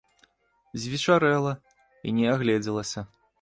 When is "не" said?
2.21-2.27